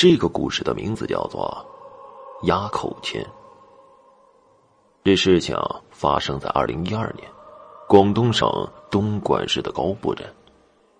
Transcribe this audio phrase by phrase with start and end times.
[0.00, 1.54] 这个故事的名字叫做
[2.46, 3.22] 《压口钱》。
[5.04, 5.54] 这事情
[5.90, 7.28] 发生在二零一二年，
[7.86, 8.50] 广东省
[8.90, 10.26] 东莞市的高埠镇。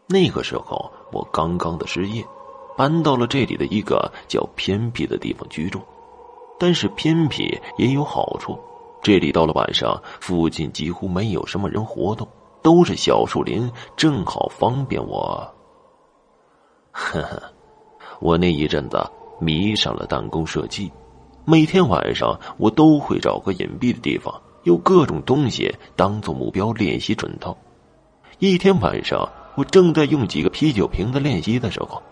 [0.06, 2.22] 那个时候，我刚刚的失业，
[2.76, 5.80] 搬到了这里的一个叫偏僻的地方居住。
[6.58, 8.58] 但是偏僻也有好处，
[9.00, 12.28] 这里到了晚上，附近几乎没有什么人活动，
[12.60, 15.50] 都是小树林，正好方便我。
[16.92, 17.42] 呵呵，
[18.20, 18.98] 我那一阵子
[19.38, 20.92] 迷上了弹弓射击，
[21.46, 24.32] 每天晚上我都会找个隐蔽的地方，
[24.64, 27.56] 用各种东西当做目标练习准头。
[28.38, 32.02] 一天晚上，我正在用几个啤酒瓶子练习的时候，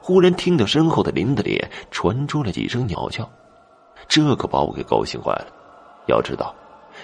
[0.00, 3.28] 忽然听到身后的林子里传出了几声鸟叫。
[4.06, 5.46] 这可把我给高兴坏了。
[6.06, 6.54] 要知道，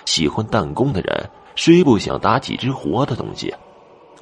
[0.04, 3.52] 喜欢弹弓的人谁不想打几只活的东西？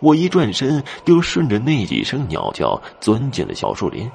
[0.00, 4.10] 我一转身就顺着那几声鸟叫钻进了小树林。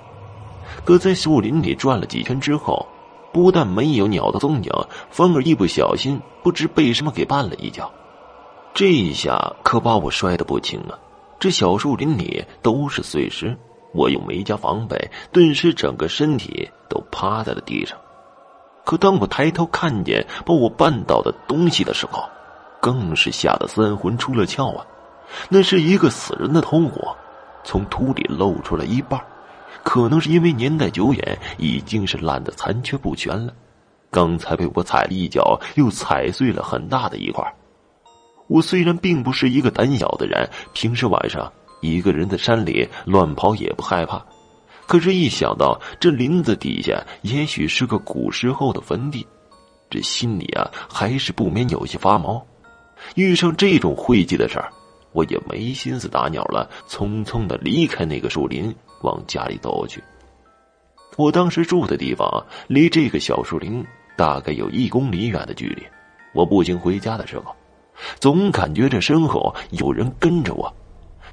[0.84, 2.86] 可在树林里转了几圈之后，
[3.32, 4.72] 不但没有鸟的踪影，
[5.10, 7.92] 反而一不小心不知被什么给绊了一跤。
[8.74, 11.00] 这一下可把我摔得不轻啊！
[11.40, 13.56] 这小树林里都是碎石，
[13.94, 17.98] 我又没加防备，顿时整个身体都趴在了地上。
[18.84, 22.24] 可当我抬头看见把我绊倒的东西的时候，
[22.82, 24.86] 更是吓得三魂出了窍啊！
[25.50, 27.02] 那是一个死人的头骨，
[27.64, 29.20] 从土里露出了一半，
[29.84, 33.54] 可能是因为年代久远，已经是烂得残缺不全了。
[34.10, 37.44] 刚才被我踩了一脚，又踩碎了很大的一块。
[38.48, 44.24] 我虽然并不是一个胆小的人，平时晚上一个人在山里乱跑也不害怕。
[44.88, 49.26] 可是，一想到这林子底下也许是个古时候的坟地，
[49.90, 52.46] 这心里啊还是不免有些发毛。
[53.16, 54.72] 遇上这种晦气的事儿，
[55.12, 58.74] 我也没心思打鸟了，匆匆的离开那个树林，
[59.06, 60.04] 往家里走去。
[61.16, 62.28] 我当时住的地方
[62.68, 63.86] 离这个小树林
[64.18, 65.84] 大概有一公里远的距离。
[66.34, 67.56] 我步行回家的时候，
[68.20, 70.74] 总感觉这身后有人跟着我。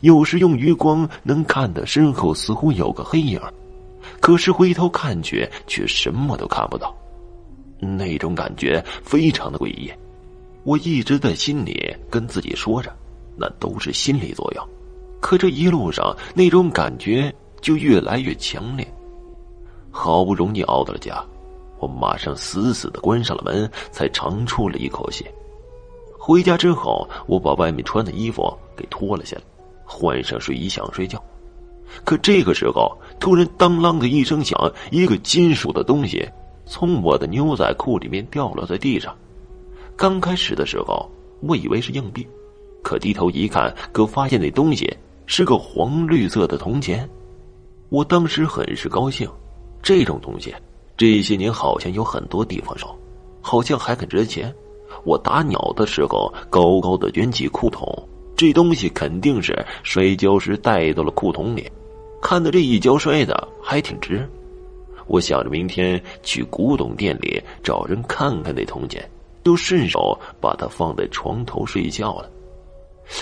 [0.00, 3.40] 有时用余光能看到身后似乎有个黑影，
[4.20, 6.94] 可是回头看去却什么都看不到，
[7.80, 9.92] 那种感觉非常的诡异。
[10.64, 12.92] 我一直在心里跟自己说着，
[13.36, 14.68] 那都是心理作用。
[15.20, 18.86] 可这一路上那种感觉就越来越强烈。
[19.90, 21.24] 好不容易熬到了家，
[21.78, 25.24] 我马上死死的关上了门，才长出了一口气。
[26.18, 29.42] 回家之后，我把外面穿的衣服给脱了下来。
[29.84, 31.22] 换上睡衣想睡觉，
[32.02, 34.58] 可这个时候突然当啷的一声响，
[34.90, 36.26] 一个金属的东西
[36.64, 39.14] 从我的牛仔裤里面掉落在地上。
[39.94, 41.10] 刚开始的时候，
[41.42, 42.26] 我以为是硬币，
[42.82, 44.90] 可低头一看，可发现那东西
[45.26, 47.06] 是个黄绿色的铜钱。
[47.92, 49.28] 我当时很是高兴，
[49.82, 50.50] 这种东西
[50.96, 52.96] 这些年好像有很多地方少，
[53.42, 54.50] 好像还很值钱。
[55.04, 57.86] 我打鸟的时候，高高的卷起裤筒。
[58.34, 61.70] 这东西肯定是摔跤时带到了裤筒里，
[62.22, 64.26] 看到这一跤摔的还挺值。
[65.06, 69.06] 我想着明天去古董店里找人看看那铜钱，
[69.44, 72.30] 就顺手把它放在床头睡觉了。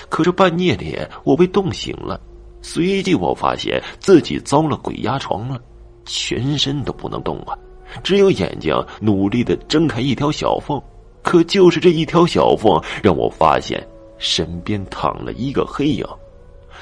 [0.08, 2.20] 可是半夜里我被冻醒了，
[2.62, 5.60] 随即我发现自己遭了鬼压床了，
[6.04, 7.56] 全身都不能动啊，
[8.02, 10.80] 只有眼睛努力的睁开一条小缝，
[11.22, 13.86] 可就是这一条小缝让我发现。
[14.22, 16.04] 身边躺了一个黑影，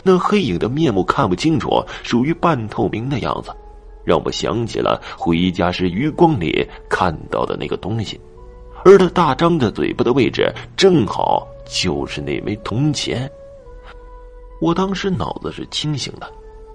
[0.03, 3.53] 那黑影的面目看不清楚，属于半透明的样子，
[4.05, 8.21] 让我想起了回家时余光里看到的那个东西，
[8.85, 13.31] 而他大张着嘴巴的位置，正好就是那枚铜钱。
[14.61, 16.31] 我当时脑子是清醒的，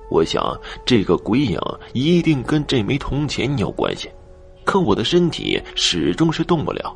[0.09, 1.59] 我想这个鬼影
[1.94, 4.09] 一定跟这枚铜钱有关系，
[4.63, 6.95] 可我的身体始终是动不了，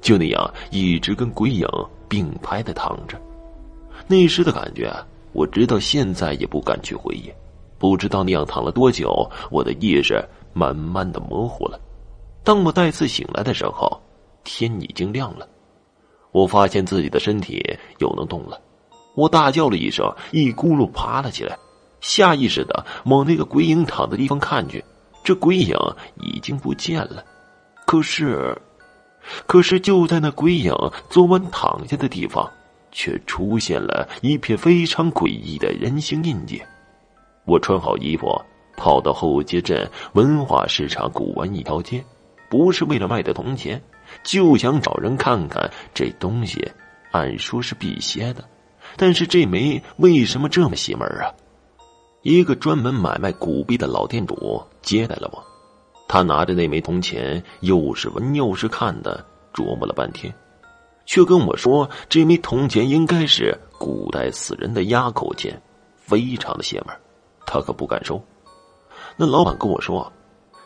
[0.00, 1.66] 就那样一直跟鬼影。
[2.10, 3.20] 并排的躺着，
[4.06, 4.90] 那时的感觉，
[5.34, 7.30] 我直到现在也不敢去回忆。
[7.78, 10.18] 不知道那样躺了多久，我的意识
[10.54, 11.78] 慢慢的模糊了。
[12.42, 14.00] 当我再次醒来的时候，
[14.42, 15.46] 天已经亮了。
[16.32, 17.62] 我发现自己的身体
[17.98, 18.58] 又能动了，
[19.18, 21.58] 我大叫了一声，一咕噜爬了起来，
[22.00, 24.84] 下意识的往那个鬼影躺的地方看去。
[25.24, 25.76] 这鬼影
[26.20, 27.24] 已经不见了，
[27.84, 28.56] 可是。
[29.44, 30.72] 可是就在那鬼影
[31.10, 32.48] 昨晚躺下的地方，
[32.92, 36.62] 却出现了一片非常诡异的人形印记。
[37.44, 38.40] 我穿好衣服，
[38.76, 42.02] 跑到后街镇文化市场古玩一条街，
[42.48, 43.82] 不是为了卖的铜钱，
[44.22, 46.64] 就想找人看看这东西。
[47.10, 48.44] 按说是辟邪的，
[48.98, 51.32] 但是这枚为什么这么邪门啊？
[52.22, 55.42] 一个专门买卖古币的老店主接待了我。
[56.08, 59.24] 他拿着那枚铜钱，又是闻又是看的，
[59.54, 60.34] 琢磨了半天，
[61.06, 65.62] 却跟我说这枚铜钱应该是古代死人的压口钱，
[65.96, 66.96] 非常的邪门，
[67.46, 68.20] 他可不敢收。
[69.16, 70.12] 那老板跟我说，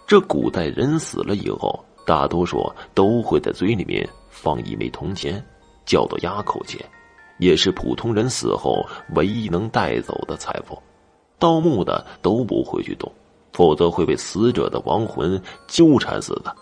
[0.06, 5.44] 这古代人死了以后，大多数都会在嘴里面放一枚铜钱，
[5.84, 6.80] 叫做压口钱，
[7.42, 8.86] 也是普通人死后
[9.16, 10.80] 唯一能带走的财富，
[11.38, 13.10] 盗墓的都不会去动。
[13.54, 16.56] 否则会被死者的亡魂纠缠死的。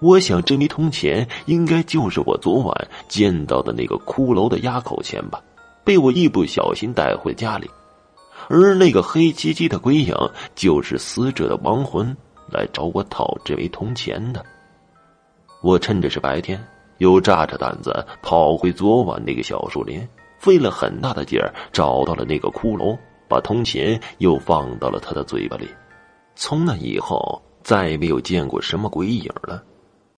[0.00, 5.40] 我想这枚铜钱应该就是我昨晚见到的那个骷髅的压口钱吧，
[5.84, 7.70] 被我一不小心带回家里。
[8.48, 10.12] 而那个黑漆漆的鬼影，
[10.56, 12.04] 就是死者的亡魂
[12.50, 14.44] 来找我讨这枚铜钱的。
[15.62, 16.60] 我趁着是白天，
[16.98, 20.06] 又炸着胆子跑回昨晚那个小树林，
[20.38, 22.96] 费了很大的劲儿找到了那个骷髅，
[23.28, 25.68] 把铜钱又放到了他的嘴巴里。
[26.34, 29.62] 从那以后，再也没有见过什么鬼影了。